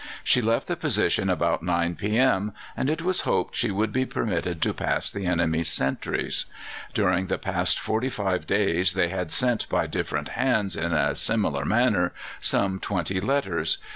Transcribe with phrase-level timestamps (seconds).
[0.23, 4.59] She left the position about 9 p.m., and it was hoped she would be permitted
[4.63, 6.45] to pass the enemy's sentries.
[6.95, 11.65] During the past forty five days they had sent by different hands, in a similar
[11.65, 13.77] manner, some twenty letters.